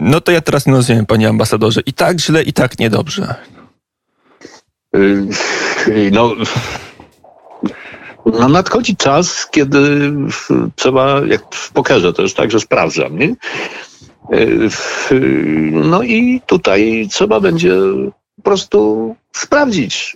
No 0.02 0.22
to 0.22 0.32
ja 0.32 0.42
teraz 0.42 0.66
nie 0.66 0.74
rozumiem, 0.74 1.06
panie 1.06 1.30
ambasadorze. 1.30 1.82
I 1.86 1.94
tak 1.94 2.20
źle, 2.20 2.44
i 2.44 2.54
tak 2.54 2.80
niedobrze. 2.80 3.36
Y, 4.96 6.12
no 6.12 6.36
no 8.26 8.50
nadchodzi 8.50 8.96
czas, 8.96 9.48
kiedy 9.52 10.12
trzeba, 10.76 11.22
jak 11.26 11.56
w 11.56 11.72
pokerze 11.72 12.14
też 12.14 12.34
tak, 12.34 12.52
że 12.52 12.60
sprawdzam, 12.60 13.20
nie? 13.20 13.36
E, 14.32 14.48
no 15.72 16.04
i 16.04 16.42
tutaj 16.46 17.08
trzeba 17.12 17.40
będzie 17.40 17.76
po 18.36 18.42
prostu 18.42 19.16
sprawdzić, 19.32 20.16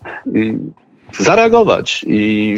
zareagować. 1.20 2.06
I 2.08 2.56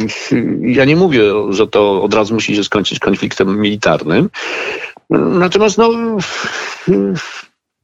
ja 0.60 0.84
nie 0.84 0.96
mówię, 0.96 1.22
że 1.50 1.66
to 1.66 2.02
od 2.02 2.14
razu 2.14 2.34
musi 2.34 2.56
się 2.56 2.64
skończyć 2.64 2.98
konfliktem 2.98 3.60
militarnym. 3.60 4.30
Natomiast 5.10 5.78
no, 5.78 5.90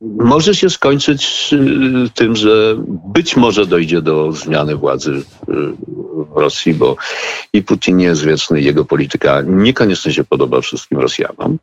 może 0.00 0.54
się 0.54 0.70
skończyć 0.70 1.50
y, 1.52 2.10
tym, 2.14 2.36
że 2.36 2.76
być 3.14 3.36
może 3.36 3.66
dojdzie 3.66 4.02
do 4.02 4.32
zmiany 4.32 4.76
władzy 4.76 5.22
y, 5.48 5.54
Rosji, 6.40 6.74
bo 6.74 6.96
i 7.52 7.62
Putin 7.62 7.96
nie 7.96 8.04
jest 8.04 8.24
wieczny, 8.24 8.60
jego 8.60 8.84
polityka 8.84 9.42
niekoniecznie 9.46 10.12
się 10.12 10.24
podoba 10.24 10.60
wszystkim 10.60 10.98
Rosjanom. 10.98 11.58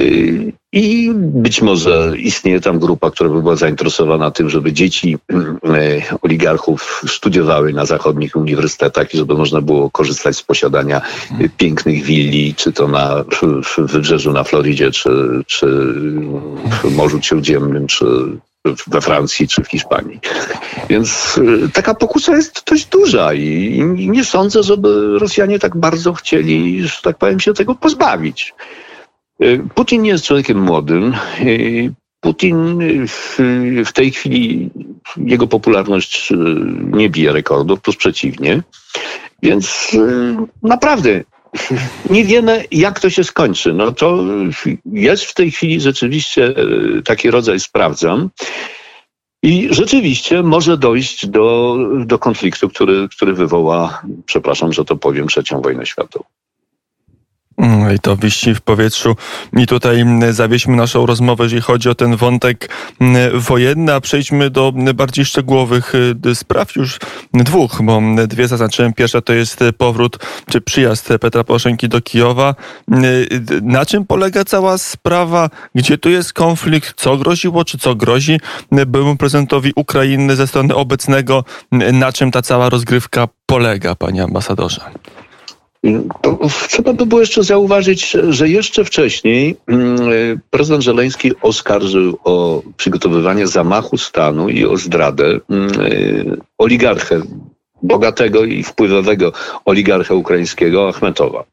Y, 0.00 0.52
I 0.72 1.10
być 1.14 1.62
może 1.62 2.12
istnieje 2.18 2.60
tam 2.60 2.78
grupa, 2.78 3.10
która 3.10 3.30
by 3.30 3.42
była 3.42 3.56
zainteresowana 3.56 4.30
tym, 4.30 4.50
żeby 4.50 4.72
dzieci 4.72 5.18
y, 5.32 6.02
oligarchów 6.22 7.02
studiowały 7.06 7.72
na 7.72 7.86
zachodnich 7.86 8.36
uniwersytetach 8.36 9.14
i 9.14 9.18
żeby 9.18 9.34
można 9.34 9.60
było 9.60 9.90
korzystać 9.90 10.36
z 10.36 10.42
posiadania 10.42 11.00
pięknych 11.56 12.02
willi, 12.02 12.54
czy 12.54 12.72
to 12.72 12.88
na 12.88 13.24
wybrzeżu 13.78 14.32
na 14.32 14.44
Florydzie, 14.44 14.90
czy, 14.90 15.10
czy 15.46 15.66
w 16.84 16.96
Morzu 16.96 17.22
Śródziemnym, 17.22 17.86
czy 17.86 18.06
we 18.64 19.00
Francji 19.00 19.48
czy 19.48 19.64
w 19.64 19.68
Hiszpanii. 19.68 20.20
Więc 20.88 21.38
y, 21.38 21.68
taka 21.72 21.94
pokusa 21.94 22.36
jest 22.36 22.62
dość 22.70 22.86
duża 22.86 23.34
i 23.34 23.82
nie 23.96 24.24
sądzę, 24.24 24.62
żeby 24.62 25.18
Rosjanie 25.18 25.58
tak 25.58 25.76
bardzo 25.76 26.12
chcieli, 26.12 26.88
że 26.88 27.02
tak 27.02 27.18
powiem, 27.18 27.40
się 27.40 27.54
tego 27.54 27.74
pozbawić. 27.74 28.54
Y, 29.42 29.60
Putin 29.74 30.02
nie 30.02 30.10
jest 30.10 30.24
człowiekiem 30.24 30.60
młodym. 30.60 31.14
Y, 31.40 31.94
Putin 32.20 32.78
w 33.84 33.92
tej 33.94 34.10
chwili 34.10 34.70
jego 35.16 35.46
popularność 35.46 36.32
y, 36.32 36.34
nie 36.80 37.10
bije 37.10 37.32
rekordów, 37.32 37.80
plus 37.80 37.96
przeciwnie. 37.96 38.62
Więc 39.42 39.96
naprawdę 40.62 41.24
nie 42.10 42.24
wiemy, 42.24 42.64
jak 42.70 43.00
to 43.00 43.10
się 43.10 43.24
skończy. 43.24 43.72
No 43.72 43.92
to 43.92 44.24
jest 44.92 45.24
w 45.24 45.34
tej 45.34 45.50
chwili 45.50 45.80
rzeczywiście 45.80 46.54
taki 47.04 47.30
rodzaj 47.30 47.60
sprawdzam. 47.60 48.30
I 49.42 49.68
rzeczywiście 49.70 50.42
może 50.42 50.78
dojść 50.78 51.26
do, 51.26 51.76
do 52.06 52.18
konfliktu, 52.18 52.68
który, 52.68 53.08
który 53.08 53.34
wywoła, 53.34 54.02
przepraszam, 54.26 54.72
że 54.72 54.84
to 54.84 54.96
powiem, 54.96 55.28
trzecią 55.28 55.60
wojnę 55.60 55.86
światową. 55.86 56.24
Mm, 57.58 57.94
I 57.94 57.98
to 57.98 58.16
wisi 58.16 58.54
w 58.54 58.60
powietrzu. 58.60 59.16
I 59.56 59.66
tutaj 59.66 60.04
zawieźmy 60.30 60.76
naszą 60.76 61.06
rozmowę, 61.06 61.44
jeżeli 61.44 61.62
chodzi 61.62 61.88
o 61.88 61.94
ten 61.94 62.16
wątek 62.16 62.70
wojenny, 63.34 63.94
a 63.94 64.00
przejdźmy 64.00 64.50
do 64.50 64.72
bardziej 64.94 65.24
szczegółowych 65.24 65.92
y, 66.26 66.34
spraw 66.34 66.76
już 66.76 66.98
dwóch, 67.34 67.82
bo 67.82 68.00
dwie 68.26 68.48
zaznaczyłem. 68.48 68.92
Pierwsza 68.92 69.20
to 69.20 69.32
jest 69.32 69.64
powrót 69.78 70.18
czy 70.50 70.60
przyjazd 70.60 71.08
Petra 71.20 71.44
Poroszenki 71.44 71.88
do 71.88 72.00
Kijowa. 72.00 72.54
Na 73.62 73.86
czym 73.86 74.06
polega 74.06 74.44
cała 74.44 74.78
sprawa? 74.78 75.50
Gdzie 75.74 75.98
tu 75.98 76.10
jest 76.10 76.32
konflikt? 76.32 76.94
Co 76.96 77.16
groziło, 77.16 77.64
czy 77.64 77.78
co 77.78 77.94
grozi 77.94 78.40
byłemu 78.86 79.16
prezydentowi 79.16 79.72
Ukrainy 79.76 80.36
ze 80.36 80.46
strony 80.46 80.74
obecnego? 80.74 81.44
Na 81.92 82.12
czym 82.12 82.30
ta 82.30 82.42
cała 82.42 82.70
rozgrywka 82.70 83.28
polega, 83.46 83.94
panie 83.94 84.22
ambasadorze? 84.22 84.80
Trzeba 86.68 86.92
by 86.92 87.06
było 87.06 87.20
jeszcze 87.20 87.42
zauważyć, 87.42 88.16
że 88.28 88.48
jeszcze 88.48 88.84
wcześniej 88.84 89.56
mm, 89.66 89.98
prezydent 90.50 90.84
Żeleński 90.84 91.32
oskarżył 91.42 92.18
o 92.24 92.62
przygotowywanie 92.76 93.46
zamachu 93.46 93.98
stanu 93.98 94.48
i 94.48 94.64
o 94.64 94.76
zdradę 94.76 95.40
mm, 95.50 95.70
oligarchę, 96.58 97.20
bogatego 97.82 98.44
i 98.44 98.62
wpływowego 98.62 99.32
oligarchę 99.64 100.14
ukraińskiego 100.14 100.88
Achmetowa. 100.88 101.44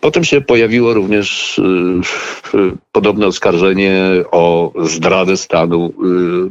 Potem 0.00 0.24
się 0.24 0.40
pojawiło 0.40 0.94
również 0.94 1.58
y, 1.58 1.62
podobne 2.92 3.26
oskarżenie 3.26 4.02
o 4.30 4.72
zdradę 4.84 5.36
stanu 5.36 5.92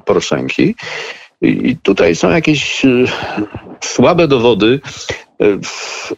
Poroszenki. 0.05 0.75
I 1.41 1.77
tutaj 1.77 2.15
są 2.15 2.29
jakieś 2.29 2.81
słabe 3.81 4.27
dowody 4.27 4.79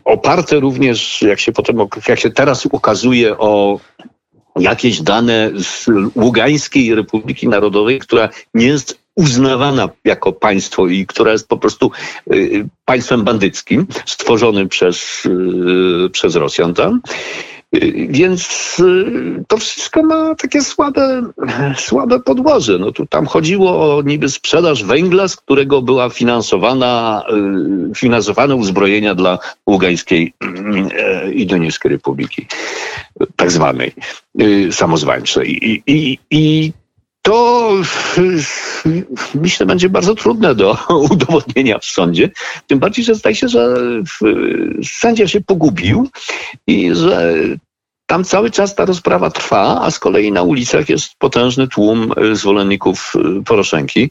oparte 0.03 0.59
również, 0.59 1.21
jak 1.21 1.39
się 1.39 1.51
potem, 1.51 1.77
jak 2.07 2.19
się 2.19 2.29
teraz 2.29 2.65
ukazuje, 2.65 3.37
o 3.37 3.79
jakieś 4.59 5.01
dane 5.01 5.51
z 5.57 5.87
Ługańskiej 6.15 6.95
Republiki 6.95 7.47
Narodowej, 7.47 7.99
która 7.99 8.29
nie 8.53 8.67
jest 8.67 8.99
uznawana 9.15 9.89
jako 10.03 10.33
państwo 10.33 10.87
i 10.87 11.05
która 11.05 11.31
jest 11.31 11.47
po 11.47 11.57
prostu 11.57 11.91
y, 12.33 12.67
państwem 12.85 13.23
bandyckim, 13.23 13.87
stworzonym 14.05 14.69
przez, 14.69 15.25
y, 15.25 16.09
przez 16.09 16.35
Rosjan 16.35 16.73
tam. 16.73 17.01
Y, 17.75 18.07
więc 18.09 18.75
to 19.47 19.57
wszystko 19.57 20.03
ma 20.03 20.35
takie 20.35 20.61
słabe, 20.61 21.23
słabe 21.77 22.19
podłoże. 22.19 22.77
No 22.79 22.91
tu 22.91 23.05
tam 23.05 23.25
chodziło 23.25 23.97
o 23.97 24.01
niby 24.01 24.29
sprzedaż 24.29 24.83
węgla, 24.83 25.27
z 25.27 25.35
którego 25.35 25.81
była 25.81 26.09
finansowana, 26.09 27.23
finansowane 27.95 28.55
uzbrojenia 28.55 29.15
dla 29.15 29.39
Ługańskiej 29.69 30.33
i 31.33 31.45
Donieckiej 31.45 31.91
Republiki, 31.91 32.47
tak 33.35 33.51
zwanej 33.51 33.93
samozwańczej. 34.71 35.67
I, 35.69 35.83
i, 35.87 36.19
i 36.31 36.71
to 37.25 37.71
myślę 39.35 39.65
będzie 39.65 39.89
bardzo 39.89 40.15
trudne 40.15 40.55
do 40.55 40.77
udowodnienia 41.11 41.79
w 41.79 41.85
sądzie. 41.85 42.29
Tym 42.67 42.79
bardziej, 42.79 43.05
że 43.05 43.15
zdaje 43.15 43.35
się, 43.35 43.47
że 43.47 43.75
sędzia 44.83 45.27
się 45.27 45.41
pogubił 45.41 46.09
i 46.67 46.95
że 46.95 47.33
tam 48.05 48.23
cały 48.23 48.51
czas 48.51 48.75
ta 48.75 48.85
rozprawa 48.85 49.29
trwa, 49.29 49.81
a 49.81 49.91
z 49.91 49.99
kolei 49.99 50.31
na 50.31 50.43
ulicach 50.43 50.89
jest 50.89 51.15
potężny 51.19 51.67
tłum 51.67 52.13
zwolenników 52.33 53.13
Poroszenki, 53.45 54.09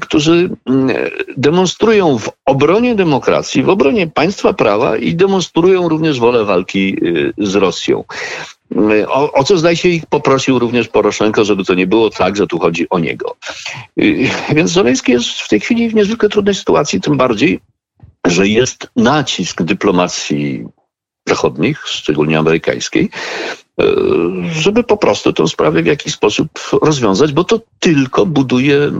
którzy 0.00 0.50
demonstrują 1.36 2.18
w 2.18 2.30
obronie 2.44 2.94
demokracji, 2.94 3.62
w 3.62 3.68
obronie 3.68 4.06
państwa 4.06 4.52
prawa 4.52 4.96
i 4.96 5.14
demonstrują 5.14 5.88
również 5.88 6.20
wolę 6.20 6.44
walki 6.44 6.96
z 7.38 7.54
Rosją. 7.54 8.04
O, 9.08 9.32
o, 9.32 9.44
co 9.44 9.58
zdaje 9.58 9.76
się 9.76 9.88
ich 9.88 10.06
poprosił 10.06 10.58
również 10.58 10.88
Poroszenko, 10.88 11.44
żeby 11.44 11.64
to 11.64 11.74
nie 11.74 11.86
było 11.86 12.10
tak, 12.10 12.36
że 12.36 12.46
tu 12.46 12.58
chodzi 12.58 12.86
o 12.90 12.98
niego. 12.98 13.36
Y, 14.00 14.30
więc 14.54 14.70
Zeleński 14.70 15.12
jest 15.12 15.28
w 15.30 15.48
tej 15.48 15.60
chwili 15.60 15.88
w 15.88 15.94
niezwykle 15.94 16.28
trudnej 16.28 16.54
sytuacji, 16.54 17.00
tym 17.00 17.16
bardziej, 17.16 17.60
że 18.26 18.48
jest 18.48 18.88
nacisk 18.96 19.62
dyplomacji 19.62 20.66
zachodnich, 21.28 21.82
szczególnie 21.86 22.38
amerykańskiej, 22.38 23.10
E, 23.80 23.84
żeby 24.52 24.84
po 24.84 24.96
prostu 24.96 25.32
tę 25.32 25.48
sprawę 25.48 25.82
w 25.82 25.86
jakiś 25.86 26.12
sposób 26.12 26.48
rozwiązać, 26.82 27.32
bo 27.32 27.44
to 27.44 27.60
tylko 27.78 28.26
buduje 28.26 28.92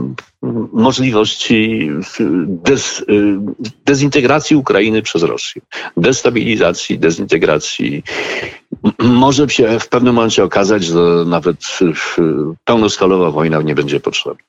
możliwości 0.73 1.89
dez, 2.47 3.01
e, 3.01 3.03
dezintegracji 3.85 4.55
Ukrainy 4.55 5.01
przez 5.01 5.23
Rosję, 5.23 5.61
destabilizacji, 5.97 6.99
dezintegracji. 6.99 8.03
Może 8.99 9.49
się 9.49 9.79
w 9.79 9.89
pewnym 9.89 10.15
momencie 10.15 10.43
okazać, 10.43 10.83
że 10.83 11.23
nawet 11.25 11.57
pełnoskalowa 12.65 13.31
wojna 13.31 13.61
nie 13.61 13.75
będzie 13.75 13.99
potrzebna. 13.99 14.43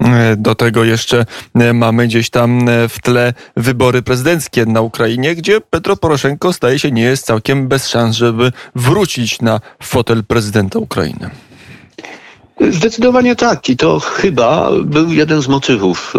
E, 0.00 0.36
do 0.36 0.54
tego 0.54 0.84
jeszcze 0.84 1.26
e, 1.54 1.72
mamy 1.72 2.06
gdzieś 2.06 2.30
tam 2.30 2.68
e, 2.68 2.88
w 2.88 3.00
tle 3.00 3.34
wybory 3.56 4.02
prezydenckie 4.02 4.66
na 4.66 4.80
Ukrainie, 4.80 5.34
gdzie 5.36 5.60
Petro 5.60 5.96
Poroszenko 5.96 6.52
staje 6.52 6.78
się 6.78 6.90
nie 6.90 7.02
jest 7.02 7.26
całkiem 7.26 7.68
bez 7.68 7.88
szans, 7.88 8.16
żeby 8.16 8.52
wrócić 8.74 9.40
na 9.40 9.60
fotel 9.82 10.24
prezydenta 10.24 10.78
Ukrainy. 10.78 11.30
Zdecydowanie 12.70 13.36
tak. 13.36 13.68
I 13.68 13.76
to 13.76 14.00
chyba 14.00 14.70
był 14.84 15.12
jeden 15.12 15.42
z 15.42 15.48
motywów 15.48 16.14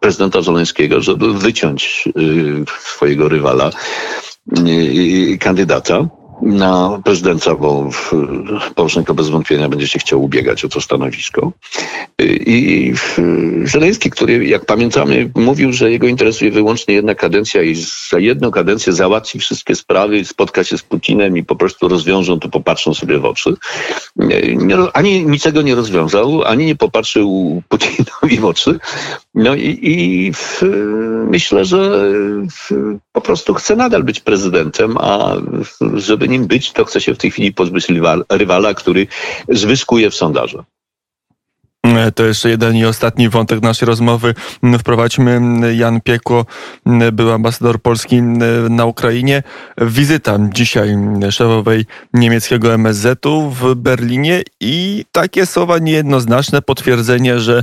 prezydenta 0.00 0.42
Zoleńskiego, 0.42 1.00
żeby 1.00 1.34
wyciąć 1.34 2.08
swojego 2.80 3.28
rywala, 3.28 3.70
kandydata 5.42 5.96
na 6.42 7.00
prezydenta, 7.04 7.54
bo 7.54 7.90
Poroszenko 8.74 9.14
bez 9.14 9.28
wątpienia 9.28 9.68
będzie 9.68 9.88
się 9.88 9.98
chciał 9.98 10.22
ubiegać 10.22 10.64
o 10.64 10.68
to 10.68 10.80
stanowisko. 10.80 11.52
I 12.46 12.92
Żeleński, 13.64 14.10
który 14.10 14.46
jak 14.46 14.64
pamiętamy 14.64 15.30
mówił, 15.34 15.72
że 15.72 15.90
jego 15.90 16.06
interesuje 16.06 16.50
wyłącznie 16.50 16.94
jedna 16.94 17.14
kadencja 17.14 17.62
i 17.62 17.74
za 18.10 18.18
jedną 18.18 18.50
kadencję 18.50 18.92
załatwi 18.92 19.38
wszystkie 19.38 19.74
sprawy, 19.74 20.24
spotka 20.24 20.64
się 20.64 20.78
z 20.78 20.82
Putinem 20.82 21.36
i 21.36 21.44
po 21.44 21.56
prostu 21.56 21.88
rozwiążą 21.88 22.40
to, 22.40 22.48
popatrzą 22.48 22.94
sobie 22.94 23.18
w 23.18 23.24
oczy. 23.24 23.56
Ani 24.92 25.26
niczego 25.26 25.62
nie 25.62 25.74
rozwiązał, 25.74 26.44
ani 26.44 26.66
nie 26.66 26.76
popatrzył 26.76 27.62
Putinowi 27.68 28.38
w 28.40 28.44
oczy. 28.44 28.78
No 29.34 29.54
i, 29.54 29.78
i 29.82 30.32
w, 30.32 30.62
myślę, 31.30 31.64
że 31.64 32.10
w, 32.50 32.70
po 33.12 33.20
prostu 33.20 33.54
chce 33.54 33.76
nadal 33.76 34.04
być 34.04 34.20
prezydentem, 34.20 34.96
a 34.98 35.36
żeby 35.94 36.25
nim 36.28 36.46
być, 36.46 36.72
to 36.72 36.84
chce 36.84 37.00
się 37.00 37.14
w 37.14 37.18
tej 37.18 37.30
chwili 37.30 37.52
pozbyć 37.52 37.86
rywala, 38.28 38.74
który 38.74 39.06
zwyskuje 39.48 40.10
w 40.10 40.14
sondażach. 40.14 40.64
E, 41.94 42.12
to 42.12 42.24
jeszcze 42.24 42.50
jeden 42.50 42.76
i 42.76 42.84
ostatni 42.84 43.28
wątek 43.28 43.62
naszej 43.62 43.86
rozmowy. 43.86 44.34
Wprowadźmy 44.78 45.40
Jan 45.76 46.00
Piekło, 46.00 46.46
był 47.12 47.32
ambasador 47.32 47.80
Polski 47.80 48.22
na 48.70 48.84
Ukrainie. 48.84 49.42
Wizyta 49.80 50.38
dzisiaj 50.54 50.96
szefowej 51.30 51.84
niemieckiego 52.14 52.74
MSZ-u 52.74 53.50
w 53.50 53.74
Berlinie 53.74 54.42
i 54.60 55.04
takie 55.12 55.46
słowa 55.46 55.78
niejednoznaczne, 55.78 56.62
potwierdzenie, 56.62 57.40
że 57.40 57.62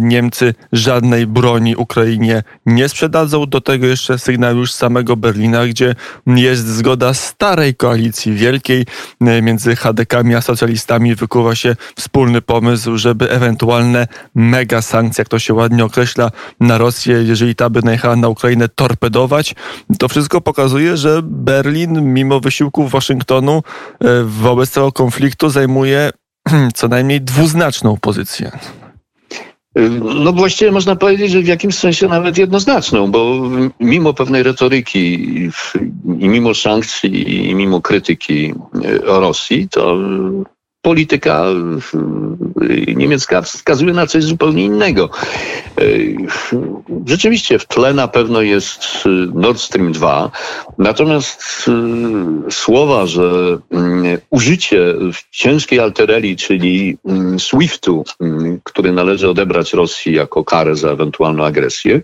Niemcy 0.00 0.54
żadnej 0.72 1.26
broni 1.26 1.76
Ukrainie 1.76 2.42
nie 2.66 2.88
sprzedadzą. 2.88 3.46
Do 3.46 3.60
tego 3.60 3.86
jeszcze 3.86 4.18
sygnał 4.18 4.56
już 4.56 4.72
z 4.72 4.76
samego 4.76 5.16
Berlina, 5.16 5.66
gdzie 5.66 5.94
jest 6.26 6.66
zgoda 6.66 7.14
starej 7.14 7.74
koalicji 7.74 8.34
wielkiej 8.34 8.86
między 9.20 9.76
HDK-ami 9.76 10.34
a 10.34 10.40
socjalistami. 10.40 11.14
Wykuwa 11.14 11.54
się 11.54 11.76
wspólny 11.96 12.42
pomysł, 12.42 12.96
żeby 12.96 13.33
ewentualne 13.34 14.06
mega 14.34 14.82
sankcje, 14.82 15.22
jak 15.22 15.28
to 15.28 15.38
się 15.38 15.54
ładnie 15.54 15.84
określa, 15.84 16.30
na 16.60 16.78
Rosję, 16.78 17.22
jeżeli 17.22 17.54
ta 17.54 17.70
by 17.70 17.82
najechała 17.82 18.16
na 18.16 18.28
Ukrainę, 18.28 18.68
torpedować. 18.68 19.54
To 19.98 20.08
wszystko 20.08 20.40
pokazuje, 20.40 20.96
że 20.96 21.20
Berlin, 21.22 22.14
mimo 22.14 22.40
wysiłków 22.40 22.90
Waszyngtonu 22.90 23.62
e, 24.00 24.24
wobec 24.24 24.70
tego 24.70 24.92
konfliktu, 24.92 25.50
zajmuje 25.50 26.10
co 26.74 26.88
najmniej 26.88 27.20
dwuznaczną 27.20 27.96
pozycję. 27.96 28.50
No 30.00 30.32
właściwie 30.32 30.72
można 30.72 30.96
powiedzieć, 30.96 31.30
że 31.30 31.42
w 31.42 31.46
jakimś 31.46 31.74
sensie 31.74 32.08
nawet 32.08 32.38
jednoznaczną, 32.38 33.10
bo 33.10 33.50
mimo 33.80 34.14
pewnej 34.14 34.42
retoryki 34.42 35.14
i 36.18 36.28
mimo 36.28 36.54
sankcji 36.54 37.48
i 37.50 37.54
mimo 37.54 37.80
krytyki 37.80 38.54
e, 38.84 38.98
Rosji, 38.98 39.68
to 39.68 39.98
polityka 40.84 41.44
niemiecka 42.96 43.42
wskazuje 43.42 43.92
na 43.92 44.06
coś 44.06 44.24
zupełnie 44.24 44.64
innego. 44.64 45.10
Rzeczywiście 47.06 47.58
w 47.58 47.66
tle 47.66 47.94
na 47.94 48.08
pewno 48.08 48.42
jest 48.42 48.84
Nord 49.34 49.60
Stream 49.60 49.92
2, 49.92 50.30
natomiast 50.78 51.70
słowa, 52.50 53.06
że 53.06 53.58
mm, 53.70 54.18
użycie 54.30 54.94
ciężkiej 55.30 55.80
altereli, 55.80 56.36
czyli 56.36 56.98
mm, 57.04 57.40
SWIFT-u, 57.40 58.04
mm, 58.20 58.60
który 58.64 58.92
należy 58.92 59.28
odebrać 59.28 59.72
Rosji 59.72 60.14
jako 60.14 60.44
karę 60.44 60.76
za 60.76 60.90
ewentualną 60.90 61.44
agresję, 61.44 62.00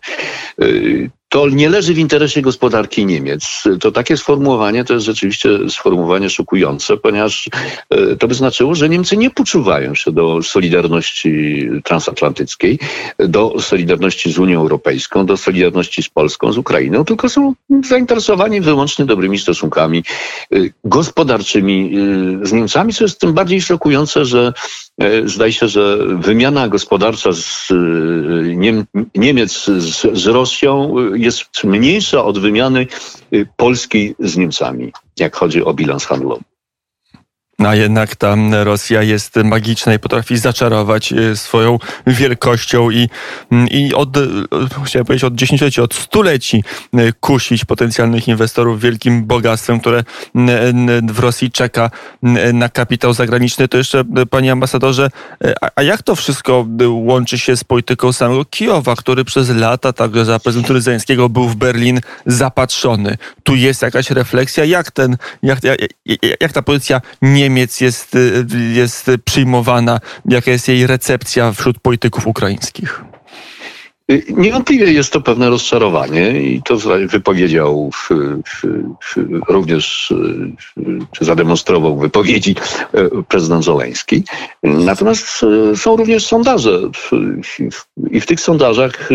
to 1.31 1.49
nie 1.49 1.69
leży 1.69 1.95
w 1.95 1.99
interesie 1.99 2.43
gospodarki 2.43 3.07
Niemiec. 3.07 3.62
To 3.81 3.93
takie 3.93 4.16
sformułowanie 4.16 4.85
to 4.85 4.95
jest 4.95 5.07
rzeczywiście 5.07 5.49
sformułowanie 5.69 6.31
szokujące, 6.31 6.97
ponieważ 6.97 7.49
e, 7.90 8.16
to 8.16 8.29
by 8.29 8.35
znaczyło, 8.35 8.75
że 8.75 8.88
Niemcy 8.88 9.16
nie 9.16 9.31
poczuwają 9.31 9.95
się 9.95 10.12
do 10.12 10.43
solidarności 10.43 11.69
transatlantyckiej, 11.85 12.79
do 13.19 13.61
solidarności 13.61 14.33
z 14.33 14.38
Unią 14.38 14.61
Europejską, 14.61 15.27
do 15.27 15.37
solidarności 15.37 16.03
z 16.03 16.09
Polską, 16.09 16.53
z 16.53 16.59
Ukrainą, 16.59 17.05
tylko 17.05 17.29
są 17.29 17.55
zainteresowani 17.88 18.61
wyłącznie 18.61 19.05
dobrymi 19.05 19.38
stosunkami 19.38 20.05
e, 20.53 20.57
gospodarczymi 20.85 21.97
e, 22.43 22.47
z 22.47 22.53
Niemcami, 22.53 22.93
co 22.93 23.05
jest 23.05 23.21
tym 23.21 23.33
bardziej 23.33 23.62
szokujące, 23.62 24.25
że 24.25 24.53
zdaje 25.25 25.53
się, 25.53 25.69
że 25.69 25.99
wymiana 26.07 26.69
gospodarcza 26.69 27.33
z 27.33 27.69
Niemiec 29.14 29.64
z, 29.64 30.19
z 30.19 30.27
Rosją 30.27 30.95
jest 31.20 31.64
mniejsza 31.64 32.24
od 32.24 32.38
wymiany 32.38 32.87
y, 33.33 33.46
Polski 33.56 34.14
z 34.18 34.37
Niemcami, 34.37 34.92
jak 35.18 35.37
chodzi 35.37 35.64
o 35.64 35.74
bilans 35.74 36.04
handlowy. 36.04 36.42
A 37.66 37.75
jednak 37.75 38.16
ta 38.16 38.37
Rosja 38.64 39.03
jest 39.03 39.37
magiczna 39.37 39.94
i 39.94 39.99
potrafi 39.99 40.38
zaczarować 40.38 41.12
e, 41.12 41.37
swoją 41.37 41.79
wielkością 42.07 42.90
i, 42.90 43.09
i 43.70 43.94
od, 43.94 44.16
e, 44.16 44.20
chciałem 44.85 45.07
powiedzieć, 45.07 45.25
od 45.25 45.35
dziesięcioleci, 45.35 45.81
od 45.81 45.94
stuleci 45.94 46.64
e, 46.94 47.12
kusić 47.12 47.64
potencjalnych 47.64 48.29
inwestorów 48.29 48.81
wielkim 48.81 49.25
bogactwem, 49.25 49.81
które 49.81 50.05
w 51.09 51.18
Rosji 51.18 51.51
czeka 51.51 51.90
na 52.53 52.68
kapitał 52.68 53.12
zagraniczny. 53.12 53.68
To 53.68 53.79
jeszcze, 53.79 54.05
panie 54.31 54.53
ambasadorze, 54.53 55.11
a 55.77 55.83
jak 55.83 56.03
to 56.03 56.16
wszystko 56.16 56.66
łączy 56.88 57.38
się 57.38 57.57
z 57.57 57.64
polityką 57.64 58.12
samego 58.12 58.44
Kijowa, 58.44 58.96
który 58.96 59.25
przez 59.25 59.49
lata, 59.49 59.92
także 59.92 60.25
za 60.25 60.38
prezydenta 60.38 60.81
Zeńskiego, 60.81 61.29
był 61.29 61.49
w 61.49 61.57
Berlin 61.57 62.01
zapatrzony? 62.27 63.16
Tu 63.42 63.55
jest 63.55 63.83
jakaś 63.83 64.11
refleksja, 64.11 64.64
jak 64.64 64.90
ten, 64.90 65.16
jak, 65.42 65.59
jak, 65.64 65.81
jak 66.40 66.53
ta 66.53 66.62
pozycja 66.62 67.01
Niemiec 67.50 67.80
jest, 67.80 68.16
jest 68.74 69.10
przyjmowana, 69.24 70.00
jaka 70.24 70.50
jest 70.50 70.68
jej 70.68 70.86
recepcja 70.86 71.52
wśród 71.52 71.80
polityków 71.80 72.26
ukraińskich? 72.26 73.04
Niewątpliwie 74.30 74.92
jest 74.92 75.12
to 75.12 75.20
pewne 75.20 75.50
rozczarowanie 75.50 76.42
i 76.42 76.62
to 76.62 76.76
wypowiedział 77.06 77.90
w, 77.90 78.08
w, 78.44 78.66
w, 79.00 79.16
również, 79.48 80.14
czy 81.12 81.24
zademonstrował 81.24 81.98
wypowiedzi 81.98 82.54
prezydent 83.28 83.64
Zoleński. 83.64 84.24
Natomiast 84.62 85.26
są 85.76 85.96
również 85.96 86.26
sondaże 86.26 86.80
i 88.10 88.20
w 88.20 88.26
tych 88.26 88.40
sondażach 88.40 89.08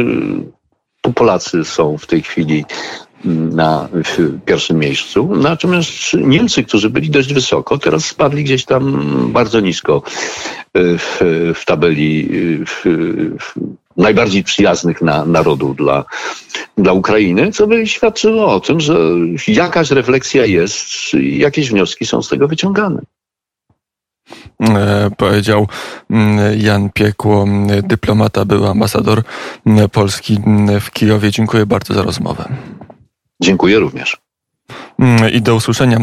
Polacy 1.15 1.65
są 1.65 1.97
w 1.97 2.07
tej 2.07 2.21
chwili 2.21 2.65
na 3.51 3.89
pierwszym 4.45 4.79
miejscu. 4.79 5.29
Natomiast 5.35 5.91
Niemcy, 6.13 6.63
którzy 6.63 6.89
byli 6.89 7.09
dość 7.09 7.33
wysoko, 7.33 7.77
teraz 7.77 8.05
spadli 8.05 8.43
gdzieś 8.43 8.65
tam 8.65 9.07
bardzo 9.33 9.59
nisko 9.59 10.01
w, 10.73 11.19
w 11.55 11.65
tabeli 11.65 12.29
w, 12.65 12.81
w 13.39 13.53
najbardziej 13.97 14.43
przyjaznych 14.43 15.01
na, 15.01 15.25
narodów 15.25 15.75
dla, 15.75 16.05
dla 16.77 16.93
Ukrainy, 16.93 17.51
co 17.51 17.67
by 17.67 17.87
świadczyło 17.87 18.53
o 18.53 18.59
tym, 18.59 18.79
że 18.79 18.97
jakaś 19.47 19.91
refleksja 19.91 20.45
jest, 20.45 20.87
jakieś 21.13 21.69
wnioski 21.69 22.05
są 22.05 22.21
z 22.21 22.29
tego 22.29 22.47
wyciągane. 22.47 23.01
E, 24.61 25.09
powiedział 25.17 25.67
mm, 26.09 26.59
Jan 26.59 26.89
Piekło, 26.89 27.45
dyplomata, 27.83 28.45
był 28.45 28.67
ambasador 28.67 29.23
Polski 29.91 30.39
w 30.81 30.91
Kijowie. 30.91 31.31
Dziękuję 31.31 31.65
bardzo 31.65 31.93
za 31.93 32.01
rozmowę. 32.01 32.49
Dziękuję 33.41 33.79
również. 33.79 34.17
I 35.33 35.41
do 35.41 35.55
usłyszenia. 35.55 35.93